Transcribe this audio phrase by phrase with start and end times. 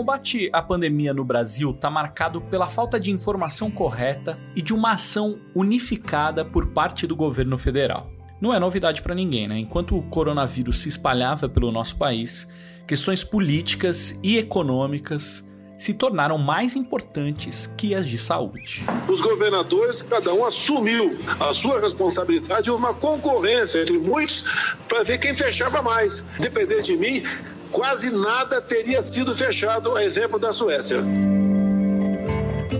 [0.00, 4.92] combate à pandemia no Brasil está marcado pela falta de informação correta e de uma
[4.92, 8.10] ação unificada por parte do governo federal.
[8.40, 9.58] Não é novidade para ninguém, né?
[9.58, 12.48] Enquanto o coronavírus se espalhava pelo nosso país,
[12.88, 15.46] questões políticas e econômicas
[15.76, 18.82] se tornaram mais importantes que as de saúde.
[19.06, 25.36] Os governadores, cada um assumiu a sua responsabilidade, uma concorrência entre muitos para ver quem
[25.36, 26.24] fechava mais.
[26.38, 27.22] Depender de mim,
[27.70, 30.98] quase nada teria sido fechado, a exemplo da Suécia.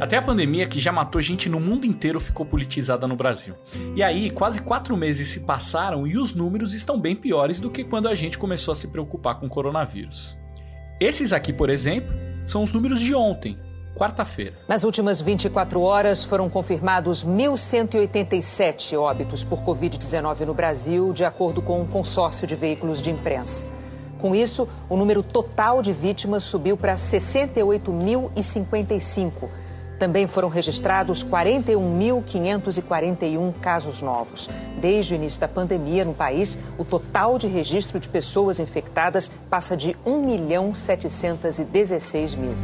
[0.01, 3.55] Até a pandemia, que já matou gente no mundo inteiro, ficou politizada no Brasil.
[3.95, 7.85] E aí, quase quatro meses se passaram e os números estão bem piores do que
[7.85, 10.39] quando a gente começou a se preocupar com o coronavírus.
[10.99, 12.13] Esses aqui, por exemplo,
[12.47, 13.59] são os números de ontem,
[13.95, 14.55] quarta-feira.
[14.69, 21.81] Nas últimas 24 horas foram confirmados 1.187 óbitos por Covid-19 no Brasil, de acordo com
[21.81, 23.67] um consórcio de veículos de imprensa.
[24.21, 29.49] Com isso, o número total de vítimas subiu para 68.055.
[29.99, 34.51] Também foram registrados 41.541 casos novos.
[34.81, 39.77] Desde o início da pandemia no país, o total de registro de pessoas infectadas passa
[39.77, 42.57] de 1 milhão 716 mil.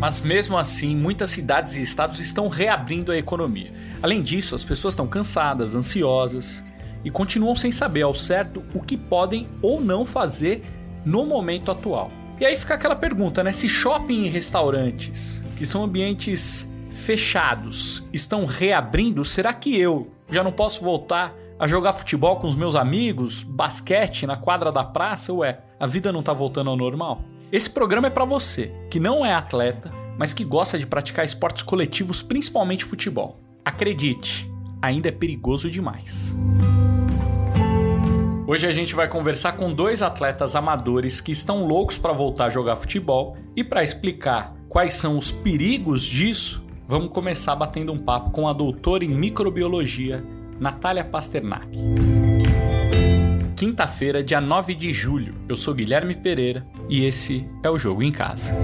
[0.00, 3.72] Mas mesmo assim, muitas cidades e estados estão reabrindo a economia.
[4.02, 6.62] Além disso, as pessoas estão cansadas, ansiosas
[7.04, 10.62] e continuam sem saber ao certo o que podem ou não fazer
[11.04, 12.10] no momento atual.
[12.40, 13.52] E aí fica aquela pergunta, né?
[13.52, 20.52] Se shopping e restaurantes, que são ambientes fechados, estão reabrindo, será que eu já não
[20.52, 25.32] posso voltar a jogar futebol com os meus amigos, basquete na quadra da praça?
[25.32, 27.22] Ué, a vida não tá voltando ao normal?
[27.52, 31.62] Esse programa é para você, que não é atleta, mas que gosta de praticar esportes
[31.62, 33.38] coletivos, principalmente futebol.
[33.64, 34.50] Acredite,
[34.82, 36.36] ainda é perigoso demais.
[38.46, 42.50] Hoje a gente vai conversar com dois atletas amadores que estão loucos para voltar a
[42.50, 48.30] jogar futebol e para explicar quais são os perigos disso, vamos começar batendo um papo
[48.32, 50.22] com a doutora em microbiologia,
[50.60, 51.66] Natália Pasternak.
[53.56, 55.36] Quinta-feira, dia 9 de julho.
[55.48, 58.54] Eu sou Guilherme Pereira e esse é o Jogo em Casa.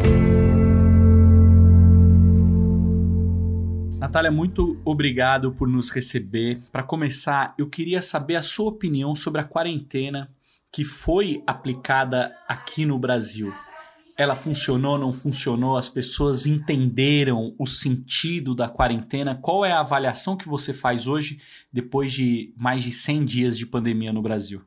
[4.10, 6.60] Natália, muito obrigado por nos receber.
[6.72, 10.34] Para começar, eu queria saber a sua opinião sobre a quarentena
[10.72, 13.54] que foi aplicada aqui no Brasil.
[14.18, 15.76] Ela funcionou, não funcionou?
[15.76, 19.36] As pessoas entenderam o sentido da quarentena?
[19.40, 21.38] Qual é a avaliação que você faz hoje,
[21.72, 24.60] depois de mais de 100 dias de pandemia no Brasil?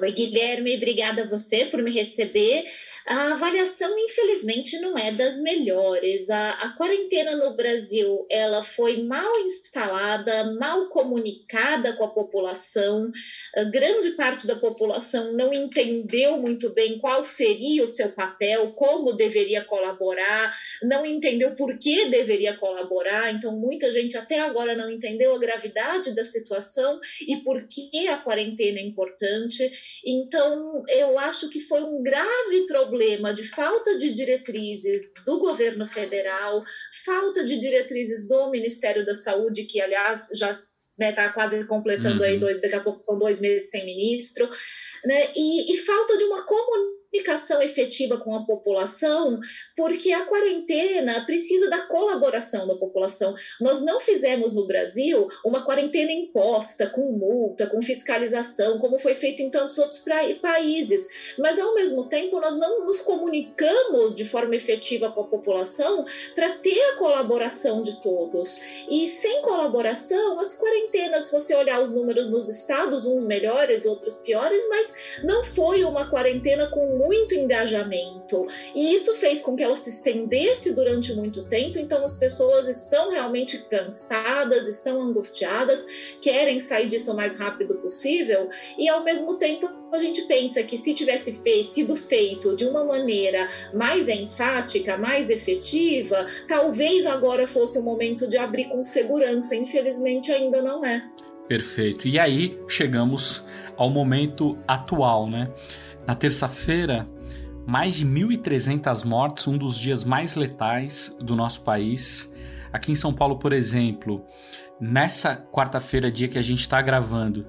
[0.00, 2.62] Oi, Guilherme, obrigada a você por me receber.
[3.06, 6.30] A avaliação, infelizmente, não é das melhores.
[6.30, 13.10] A, a, quarentena no Brasil ela foi mal instalada, mal comunicada com a população.
[13.56, 19.12] A grande parte da população não entendeu muito bem qual seria o seu papel, como
[19.12, 20.50] deveria colaborar,
[20.82, 23.34] não entendeu por que deveria colaborar.
[23.34, 26.98] Então, muita gente até agora não entendeu a gravidade da situação
[27.28, 29.70] e por que a quarentena é importante.
[30.06, 35.86] Então, eu acho que foi um grave problema problema de falta de diretrizes do governo
[35.86, 36.62] federal,
[37.04, 40.66] falta de diretrizes do Ministério da Saúde, que, aliás, já está
[40.96, 42.24] né, tá quase completando uhum.
[42.24, 44.48] aí, dois, daqui a pouco são dois meses sem ministro,
[45.04, 46.13] né, e, e falta
[47.34, 49.38] comunicação efetiva com a população,
[49.76, 53.34] porque a quarentena precisa da colaboração da população.
[53.60, 59.42] Nós não fizemos no Brasil uma quarentena imposta, com multa, com fiscalização, como foi feito
[59.42, 60.04] em tantos outros
[60.40, 66.04] países, mas ao mesmo tempo nós não nos comunicamos de forma efetiva com a população
[66.34, 68.58] para ter a colaboração de todos.
[68.88, 74.18] E sem colaboração, as quarentenas, se você olhar os números nos estados, uns melhores, outros
[74.18, 78.46] piores, mas não foi uma quarentena com muito engajamento.
[78.74, 81.78] E isso fez com que ela se estendesse durante muito tempo.
[81.78, 88.48] Então, as pessoas estão realmente cansadas, estão angustiadas, querem sair disso o mais rápido possível.
[88.76, 92.84] E, ao mesmo tempo, a gente pensa que se tivesse feito, sido feito de uma
[92.84, 99.54] maneira mais enfática, mais efetiva, talvez agora fosse o momento de abrir com segurança.
[99.54, 101.02] Infelizmente, ainda não é.
[101.48, 102.08] Perfeito.
[102.08, 103.44] E aí chegamos
[103.76, 105.52] ao momento atual, né?
[106.06, 107.08] Na terça-feira,
[107.66, 112.32] mais de 1.300 mortes, um dos dias mais letais do nosso país.
[112.72, 114.24] Aqui em São Paulo, por exemplo,
[114.80, 117.46] nessa quarta-feira, dia que a gente está gravando,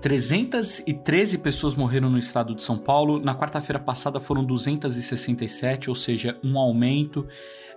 [0.00, 3.20] 313 pessoas morreram no estado de São Paulo.
[3.20, 7.26] Na quarta-feira passada foram 267, ou seja, um aumento.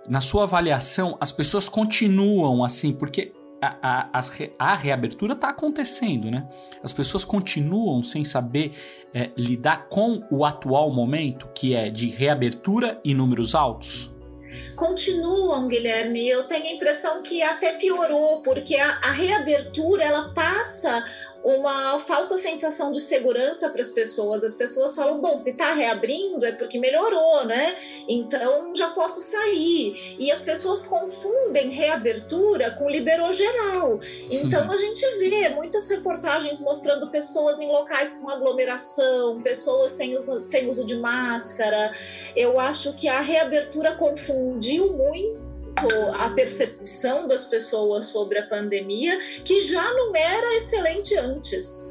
[0.08, 3.32] Na sua avaliação, as pessoas continuam assim, porque
[3.64, 4.22] a, a,
[4.58, 6.48] a reabertura está acontecendo, né?
[6.82, 8.72] As pessoas continuam sem saber
[9.12, 14.14] é, lidar com o atual momento, que é de reabertura e números altos?
[14.76, 16.28] continuam, Guilherme.
[16.28, 21.04] Eu tenho a impressão que até piorou, porque a, a reabertura ela passa
[21.44, 24.42] uma falsa sensação de segurança para as pessoas.
[24.42, 27.76] As pessoas falam: bom, se está reabrindo é porque melhorou, né?
[28.08, 30.16] Então já posso sair.
[30.18, 34.00] E as pessoas confundem reabertura com liberou geral.
[34.30, 40.42] Então a gente vê muitas reportagens mostrando pessoas em locais com aglomeração, pessoas sem uso,
[40.42, 41.92] sem uso de máscara.
[42.34, 45.43] Eu acho que a reabertura confundiu muito
[46.14, 51.90] a percepção das pessoas sobre a pandemia, que já não era excelente antes.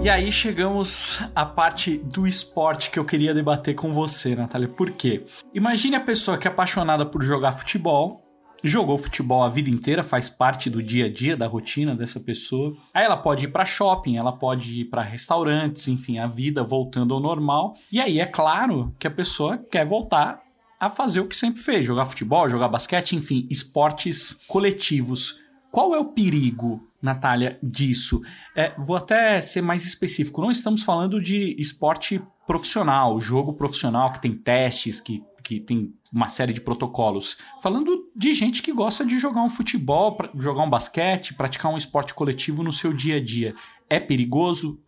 [0.00, 4.68] E aí chegamos à parte do esporte que eu queria debater com você, Natália.
[4.68, 5.24] Por quê?
[5.52, 8.22] Imagine a pessoa que é apaixonada por jogar futebol,
[8.62, 12.76] jogou futebol a vida inteira, faz parte do dia a dia, da rotina dessa pessoa.
[12.94, 17.12] Aí ela pode ir para shopping, ela pode ir para restaurantes, enfim, a vida voltando
[17.12, 17.74] ao normal.
[17.90, 20.47] E aí é claro que a pessoa quer voltar
[20.80, 25.40] a fazer o que sempre fez: jogar futebol, jogar basquete, enfim, esportes coletivos.
[25.70, 28.22] Qual é o perigo, Natália, disso?
[28.56, 30.40] É, vou até ser mais específico.
[30.40, 36.28] Não estamos falando de esporte profissional, jogo profissional que tem testes, que, que tem uma
[36.28, 37.36] série de protocolos.
[37.62, 42.14] Falando de gente que gosta de jogar um futebol, jogar um basquete, praticar um esporte
[42.14, 43.54] coletivo no seu dia a dia.
[43.90, 44.80] É perigoso?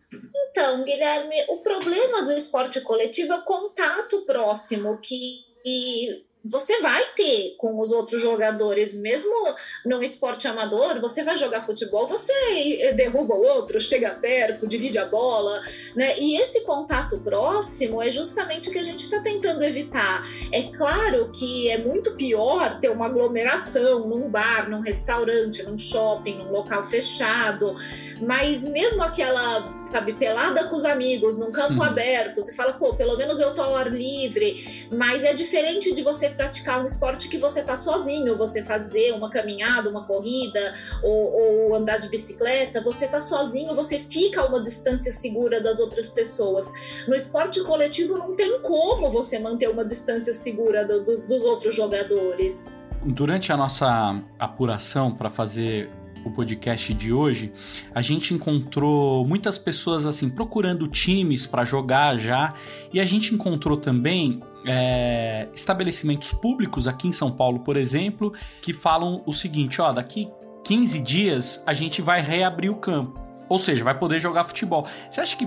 [0.49, 7.03] Então, Guilherme, o problema do esporte coletivo é o contato próximo que e você vai
[7.15, 9.31] ter com os outros jogadores, mesmo
[9.85, 12.33] no esporte amador, você vai jogar futebol, você
[12.95, 15.61] derruba o outro, chega perto, divide a bola,
[15.95, 16.15] né?
[16.17, 20.23] E esse contato próximo é justamente o que a gente está tentando evitar.
[20.51, 26.39] É claro que é muito pior ter uma aglomeração num bar, num restaurante, num shopping,
[26.39, 27.75] num local fechado,
[28.19, 33.17] mas mesmo aquela sabe, pelada com os amigos, num campo aberto, você fala, pô, pelo
[33.17, 37.37] menos eu tô ao ar livre, mas é diferente de você praticar um esporte que
[37.37, 40.59] você tá sozinho, você fazer uma caminhada, uma corrida,
[41.03, 45.79] ou, ou andar de bicicleta, você tá sozinho, você fica a uma distância segura das
[45.79, 46.71] outras pessoas.
[47.07, 51.75] No esporte coletivo não tem como você manter uma distância segura do, do, dos outros
[51.75, 52.79] jogadores.
[53.03, 55.89] Durante a nossa apuração para fazer
[56.25, 57.51] o podcast de hoje,
[57.93, 62.53] a gente encontrou muitas pessoas assim procurando times para jogar já,
[62.93, 68.73] e a gente encontrou também é, estabelecimentos públicos aqui em São Paulo, por exemplo, que
[68.73, 70.27] falam o seguinte: ó, daqui
[70.63, 73.20] 15 dias a gente vai reabrir o campo.
[73.51, 74.87] Ou seja, vai poder jogar futebol.
[75.09, 75.45] Você acha que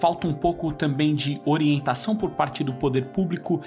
[0.00, 3.60] falta um pouco também de orientação por parte do poder público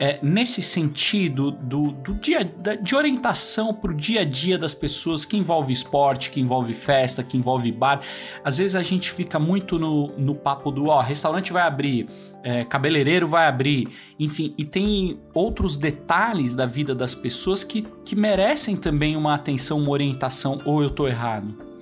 [0.00, 2.42] é, nesse sentido do, do dia
[2.80, 7.22] de orientação para o dia a dia das pessoas que envolve esporte, que envolve festa,
[7.22, 8.00] que envolve bar.
[8.42, 12.08] Às vezes a gente fica muito no, no papo do ó, restaurante vai abrir,
[12.42, 13.88] é, cabeleireiro vai abrir,
[14.18, 19.80] enfim, e tem outros detalhes da vida das pessoas que, que merecem também uma atenção,
[19.80, 21.73] uma orientação, ou eu estou errado?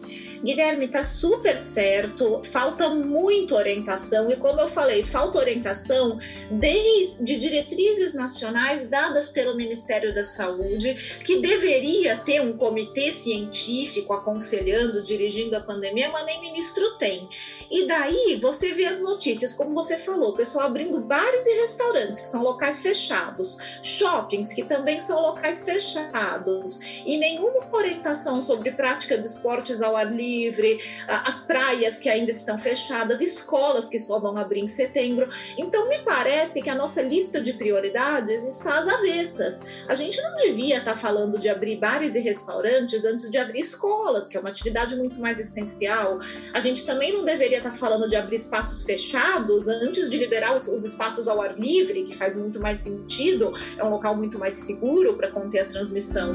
[0.44, 6.18] Guilherme, tá super certo, falta muito orientação, e como eu falei, falta orientação
[6.50, 10.94] desde diretrizes nacionais dadas pelo Ministério da Saúde,
[11.24, 17.28] que deveria ter um comitê científico aconselhando, dirigindo a pandemia, mas nem ministro tem.
[17.70, 22.20] E daí você vê as notícias, como você falou, o pessoal abrindo bares e restaurantes,
[22.20, 29.16] que são locais fechados, shoppings, que também são locais fechados, e nenhuma orientação sobre prática
[29.16, 30.78] de esportes ao ar livre livre,
[31.08, 35.28] as praias que ainda estão fechadas, escolas que só vão abrir em setembro.
[35.58, 39.64] Então, me parece que a nossa lista de prioridades está às avessas.
[39.88, 44.28] A gente não devia estar falando de abrir bares e restaurantes antes de abrir escolas,
[44.28, 46.18] que é uma atividade muito mais essencial.
[46.52, 50.68] A gente também não deveria estar falando de abrir espaços fechados antes de liberar os,
[50.68, 54.54] os espaços ao ar livre, que faz muito mais sentido, é um local muito mais
[54.54, 56.34] seguro para conter a transmissão.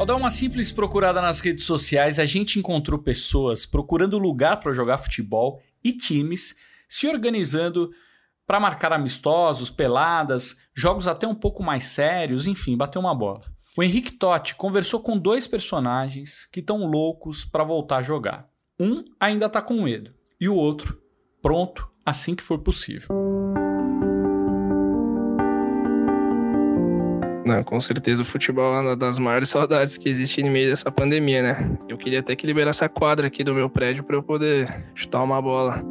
[0.00, 4.72] Ao dar uma simples procurada nas redes sociais, a gente encontrou pessoas procurando lugar para
[4.72, 6.56] jogar futebol e times
[6.88, 7.90] se organizando
[8.46, 13.42] para marcar amistosos, peladas, jogos até um pouco mais sérios, enfim, bater uma bola.
[13.76, 18.48] O Henrique Totti conversou com dois personagens que estão loucos para voltar a jogar.
[18.80, 20.98] Um ainda está com medo e o outro
[21.42, 23.06] pronto assim que for possível.
[27.50, 30.88] Não, com certeza o futebol é uma das maiores saudades que existe no meio dessa
[30.88, 31.78] pandemia, né?
[31.88, 35.20] Eu queria até que liberasse a quadra aqui do meu prédio para eu poder chutar
[35.20, 35.82] uma bola.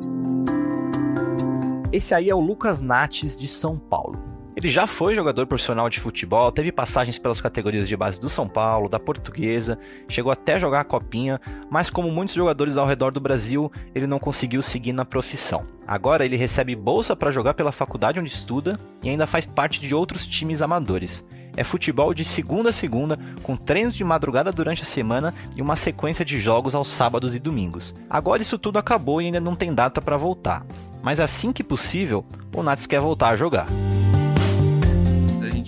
[1.92, 4.18] Esse aí é o Lucas Nates de São Paulo.
[4.56, 8.48] Ele já foi jogador profissional de futebol, teve passagens pelas categorias de base do São
[8.48, 13.12] Paulo, da Portuguesa, chegou até a jogar a copinha, mas como muitos jogadores ao redor
[13.12, 15.68] do Brasil, ele não conseguiu seguir na profissão.
[15.86, 18.74] Agora ele recebe bolsa para jogar pela faculdade onde estuda
[19.04, 21.26] e ainda faz parte de outros times amadores.
[21.60, 25.76] É futebol de segunda a segunda, com treinos de madrugada durante a semana e uma
[25.76, 27.94] sequência de jogos aos sábados e domingos.
[28.10, 30.66] Agora isso tudo acabou e ainda não tem data para voltar.
[31.04, 32.24] Mas assim que possível,
[32.56, 33.68] o Nats quer voltar a jogar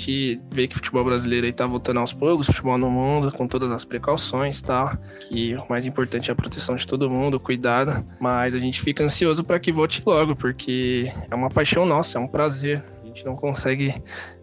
[0.01, 3.47] gente vê que o futebol brasileiro aí tá voltando aos poucos, futebol no mundo, com
[3.47, 7.39] todas as precauções e tal, que o mais importante é a proteção de todo mundo,
[7.39, 12.17] cuidado, mas a gente fica ansioso para que volte logo, porque é uma paixão nossa,
[12.17, 12.83] é um prazer.
[13.03, 14.01] A gente não consegue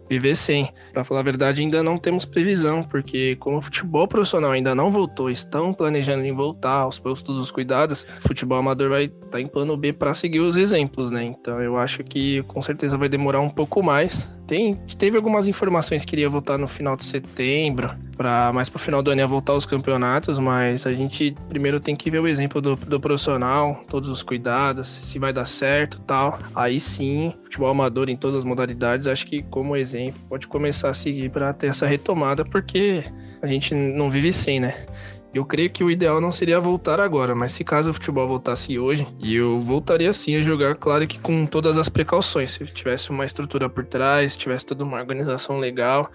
[0.09, 0.69] viver sem.
[0.91, 4.89] Para falar a verdade, ainda não temos previsão, porque como o futebol profissional ainda não
[4.89, 9.41] voltou, estão planejando em voltar aos postos dos cuidados, o futebol amador vai estar tá
[9.41, 11.23] em plano B para seguir os exemplos, né?
[11.23, 14.35] Então eu acho que com certeza vai demorar um pouco mais.
[14.47, 19.03] Tem, teve algumas informações que iria voltar no final de setembro, para mais pro final
[19.03, 22.59] do ano ia voltar os campeonatos, mas a gente primeiro tem que ver o exemplo
[22.59, 26.39] do, do profissional, todos os cuidados, se vai dar certo tal.
[26.55, 30.89] Aí sim, futebol amador em todas as modalidades, acho que como exemplo exemplo, pode começar
[30.89, 33.03] a seguir para ter essa retomada, porque
[33.41, 34.85] a gente não vive sem, né?
[35.31, 38.79] Eu creio que o ideal não seria voltar agora, mas se caso o futebol voltasse
[38.79, 42.51] hoje, eu voltaria sim a jogar, claro que com todas as precauções.
[42.51, 46.09] Se tivesse uma estrutura por trás, se tivesse toda uma organização legal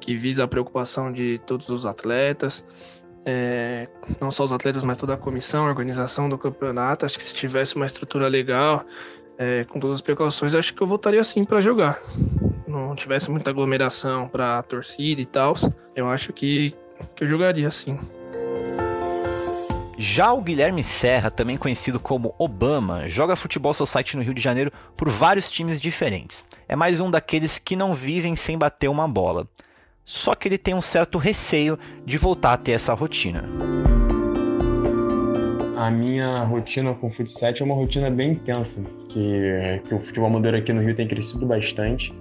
[0.00, 2.64] que visa a preocupação de todos os atletas,
[3.26, 3.88] é,
[4.20, 7.04] não só os atletas, mas toda a comissão, a organização do campeonato.
[7.04, 8.86] Acho que se tivesse uma estrutura legal,
[9.36, 12.00] é, com todas as precauções, acho que eu voltaria sim para jogar
[12.76, 15.54] não tivesse muita aglomeração para torcida e tal,
[15.94, 16.74] eu acho que,
[17.14, 17.98] que eu jogaria assim.
[19.98, 24.70] Já o Guilherme Serra, também conhecido como Obama, joga futebol society no Rio de Janeiro
[24.94, 26.44] por vários times diferentes.
[26.68, 29.48] É mais um daqueles que não vivem sem bater uma bola.
[30.04, 33.44] Só que ele tem um certo receio de voltar a ter essa rotina.
[35.76, 40.28] A minha rotina com o futsal é uma rotina bem intensa, que, que o futebol
[40.28, 42.14] amador aqui no Rio tem crescido bastante.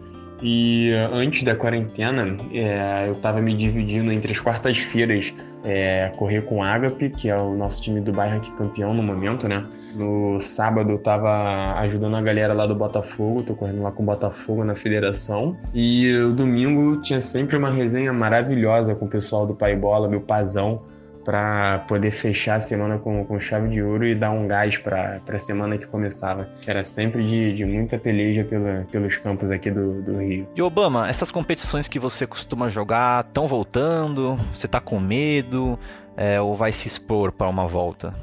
[0.47, 5.33] E antes da quarentena, é, eu estava me dividindo entre as quartas-feiras
[5.63, 9.01] é, correr com o Agape, que é o nosso time do bairro aqui campeão no
[9.01, 9.65] momento, né?
[9.95, 14.05] No sábado eu estava ajudando a galera lá do Botafogo, tô correndo lá com o
[14.05, 15.57] Botafogo na federação.
[15.73, 20.21] E o domingo tinha sempre uma resenha maravilhosa com o pessoal do Pai Bola, meu
[20.21, 20.83] pazão
[21.25, 25.19] para poder fechar a semana com, com chave de ouro e dar um gás para
[25.27, 29.71] a semana que começava, que era sempre de, de muita peleja pela, pelos campos aqui
[29.71, 30.47] do, do Rio.
[30.55, 34.39] E Obama, essas competições que você costuma jogar estão voltando?
[34.53, 35.79] Você tá com medo
[36.15, 38.13] é, ou vai se expor para uma volta?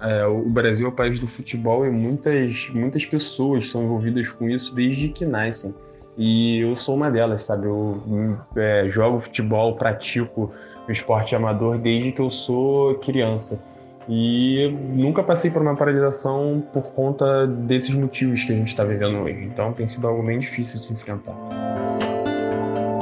[0.00, 4.48] É, o Brasil é o país do futebol e muitas, muitas pessoas são envolvidas com
[4.48, 5.74] isso desde que nascem.
[6.16, 7.66] E eu sou uma delas, sabe?
[7.66, 10.52] Eu é, jogo futebol, pratico
[10.88, 13.82] o esporte amador desde que eu sou criança.
[14.08, 19.18] E nunca passei por uma paralisação por conta desses motivos que a gente está vivendo
[19.18, 19.44] hoje.
[19.44, 21.34] Então tem sido algo bem difícil de se enfrentar.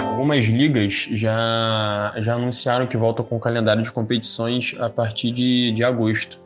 [0.07, 5.73] Algumas ligas já, já anunciaram que voltam com o calendário de competições a partir de,
[5.73, 6.39] de agosto.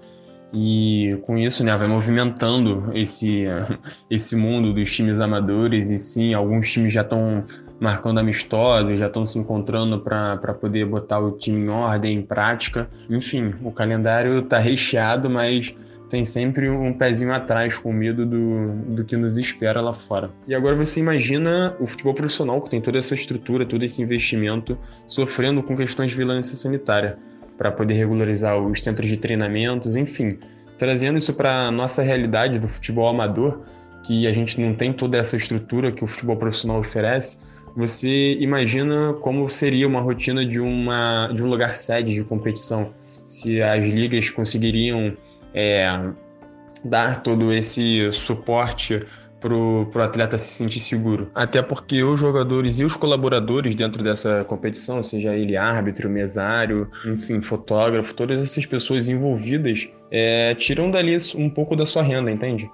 [0.53, 3.45] E com isso, né, vai movimentando esse,
[4.09, 5.91] esse mundo dos times amadores.
[5.91, 7.45] E sim, alguns times já estão
[7.81, 12.89] marcando amistosos, já estão se encontrando para poder botar o time em ordem, em prática.
[13.11, 15.75] Enfim, o calendário está recheado, mas
[16.09, 20.31] tem sempre um pezinho atrás com medo do, do que nos espera lá fora.
[20.47, 24.79] E agora você imagina o futebol profissional, que tem toda essa estrutura, todo esse investimento,
[25.07, 27.19] sofrendo com questões de violência sanitária
[27.57, 30.39] para poder regularizar os centros de treinamentos, enfim,
[30.79, 33.61] trazendo isso para a nossa realidade do futebol amador,
[34.07, 37.43] que a gente não tem toda essa estrutura que o futebol profissional oferece,
[37.77, 42.95] você imagina como seria uma rotina de, uma, de um lugar sede de competição,
[43.27, 45.17] se as ligas conseguiriam
[45.53, 45.87] é,
[46.85, 49.01] dar todo esse suporte
[49.41, 51.31] para o atleta se sentir seguro.
[51.35, 57.43] Até porque os jogadores e os colaboradores dentro dessa competição, seja ele árbitro, mesário, enfim,
[57.43, 62.71] fotógrafo, todas essas pessoas envolvidas, é, tiram dali um pouco da sua renda, entende?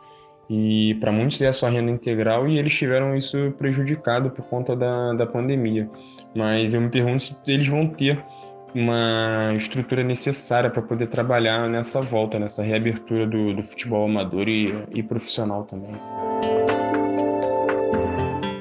[0.53, 4.75] E para muitos é a sua renda integral e eles tiveram isso prejudicado por conta
[4.75, 5.89] da, da pandemia.
[6.35, 8.21] Mas eu me pergunto se eles vão ter
[8.75, 14.75] uma estrutura necessária para poder trabalhar nessa volta, nessa reabertura do, do futebol amador e,
[14.93, 15.93] e profissional também.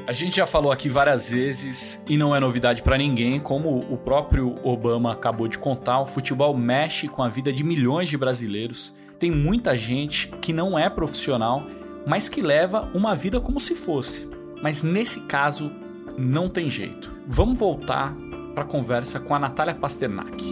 [0.06, 3.98] A gente já falou aqui várias vezes e não é novidade para ninguém, como o
[3.98, 8.94] próprio Obama acabou de contar, o futebol mexe com a vida de milhões de brasileiros.
[9.20, 11.64] Tem muita gente que não é profissional,
[12.06, 14.30] mas que leva uma vida como se fosse.
[14.62, 15.72] Mas nesse caso,
[16.18, 17.14] não tem jeito.
[17.28, 18.16] Vamos voltar
[18.54, 20.44] para a conversa com a Natália Pasternak.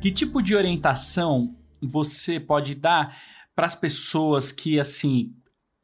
[0.00, 3.16] Que tipo de orientação você pode dar
[3.54, 5.34] para as pessoas que, assim,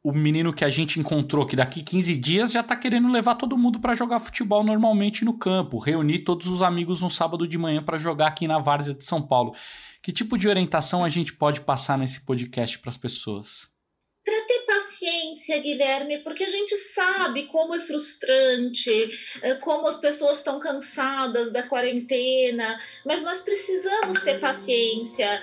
[0.05, 3.57] o menino que a gente encontrou que daqui 15 dias já tá querendo levar todo
[3.57, 7.81] mundo para jogar futebol normalmente no campo, reunir todos os amigos no sábado de manhã
[7.81, 9.55] para jogar aqui na Várzea de São Paulo.
[10.03, 13.74] Que tipo de orientação a gente pode passar nesse podcast para as pessoas?
[14.85, 19.09] Paciência, Guilherme, porque a gente sabe como é frustrante,
[19.41, 25.41] eh, como as pessoas estão cansadas da quarentena, mas nós precisamos ter paciência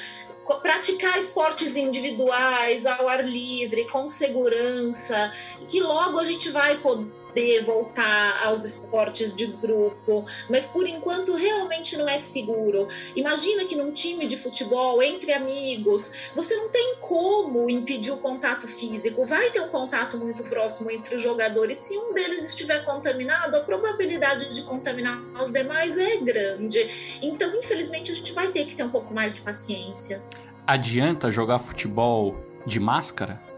[0.60, 5.32] praticar esportes individuais, ao ar livre, com segurança,
[5.68, 11.34] que logo a gente vai poder poder voltar aos esportes de grupo, mas por enquanto
[11.34, 12.86] realmente não é seguro.
[13.16, 18.68] Imagina que num time de futebol, entre amigos, você não tem como impedir o contato
[18.68, 21.78] físico, vai ter um contato muito próximo entre os jogadores.
[21.78, 27.18] Se um deles estiver contaminado, a probabilidade de contaminar os demais é grande.
[27.22, 30.22] Então, infelizmente, a gente vai ter que ter um pouco mais de paciência.
[30.66, 32.36] Adianta jogar futebol
[32.66, 33.51] de máscara?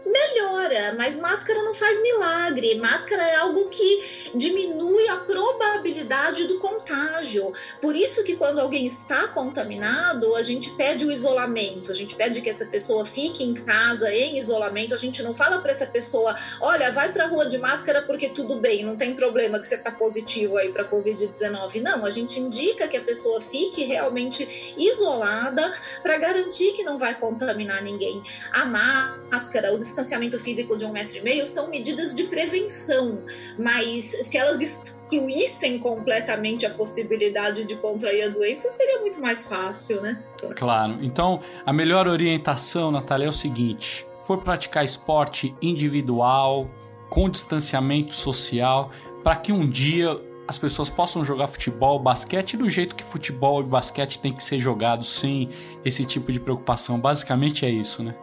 [0.75, 2.75] Melhora, mas máscara não faz milagre.
[2.75, 7.53] Máscara é algo que diminui a probabilidade do contágio.
[7.81, 12.41] Por isso que quando alguém está contaminado, a gente pede o isolamento, a gente pede
[12.41, 14.93] que essa pessoa fique em casa em isolamento.
[14.93, 18.29] A gente não fala para essa pessoa, olha, vai para a rua de máscara porque
[18.29, 21.81] tudo bem, não tem problema que você está positivo aí para COVID-19.
[21.81, 27.15] Não, a gente indica que a pessoa fique realmente isolada para garantir que não vai
[27.15, 28.21] contaminar ninguém.
[28.51, 33.19] A máscara, o distanciamento físico de um metro e meio são medidas de prevenção,
[33.59, 40.01] mas se elas excluíssem completamente a possibilidade de contrair a doença, seria muito mais fácil,
[40.01, 40.23] né?
[40.55, 40.97] Claro.
[41.01, 46.69] Então, a melhor orientação, Natália, é o seguinte: for praticar esporte individual,
[47.09, 48.91] com distanciamento social,
[49.23, 53.63] para que um dia as pessoas possam jogar futebol, basquete do jeito que futebol e
[53.63, 55.49] basquete tem que ser jogado sem
[55.83, 56.99] esse tipo de preocupação.
[56.99, 58.15] Basicamente é isso, né?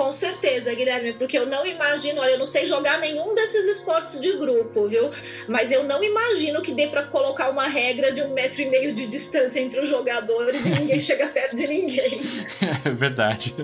[0.00, 4.18] Com certeza, Guilherme, porque eu não imagino, olha, eu não sei jogar nenhum desses esportes
[4.18, 5.10] de grupo, viu?
[5.46, 8.94] Mas eu não imagino que dê para colocar uma regra de um metro e meio
[8.94, 12.22] de distância entre os jogadores e ninguém chega perto de ninguém.
[12.82, 13.54] É verdade.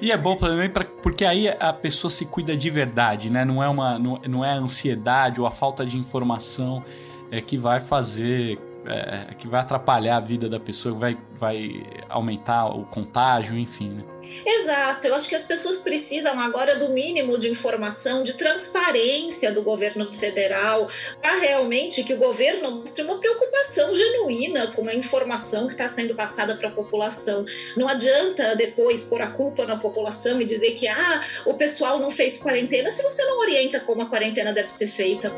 [0.00, 3.44] E é bom também pra, porque aí a pessoa se cuida de verdade, né?
[3.44, 6.82] Não é, uma, não, não é a ansiedade ou a falta de informação
[7.30, 12.66] é que vai fazer é, que vai atrapalhar a vida da pessoa, vai, vai aumentar
[12.66, 13.90] o contágio, enfim.
[13.90, 14.04] Né?
[14.44, 19.62] Exato, eu acho que as pessoas precisam agora do mínimo de informação, de transparência do
[19.62, 20.88] governo federal,
[21.20, 26.14] para realmente que o governo mostre uma preocupação genuína com a informação que está sendo
[26.14, 27.44] passada para a população.
[27.76, 32.10] Não adianta depois pôr a culpa na população e dizer que ah, o pessoal não
[32.10, 35.32] fez quarentena se você não orienta como a quarentena deve ser feita.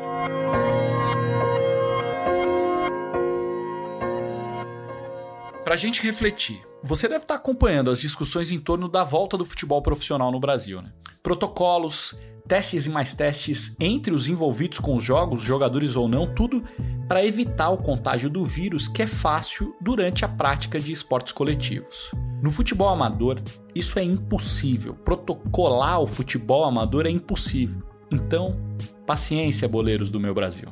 [5.65, 9.43] Para a gente refletir, você deve estar acompanhando as discussões em torno da volta do
[9.43, 10.79] futebol profissional no Brasil.
[10.79, 10.93] Né?
[11.23, 12.15] Protocolos,
[12.47, 16.63] testes e mais testes entre os envolvidos com os jogos, jogadores ou não, tudo
[17.07, 22.11] para evitar o contágio do vírus que é fácil durante a prática de esportes coletivos.
[22.43, 23.41] No futebol amador,
[23.73, 24.93] isso é impossível.
[24.93, 27.81] Protocolar o futebol amador é impossível.
[28.11, 28.55] Então,
[29.03, 30.71] paciência, boleiros do meu Brasil.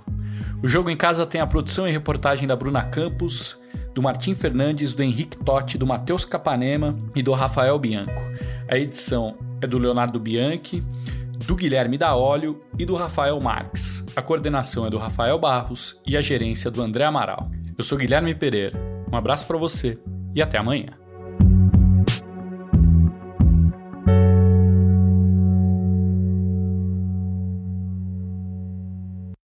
[0.61, 3.62] O Jogo em Casa tem a produção e reportagem da Bruna Campos,
[3.93, 8.21] do Martim Fernandes, do Henrique Totti, do Matheus Capanema e do Rafael Bianco.
[8.67, 10.83] A edição é do Leonardo Bianchi,
[11.45, 14.03] do Guilherme da Óleo e do Rafael Marques.
[14.15, 17.49] A coordenação é do Rafael Barros e a gerência do André Amaral.
[17.77, 18.79] Eu sou Guilherme Pereira.
[19.11, 19.99] Um abraço para você
[20.35, 21.02] e até amanhã.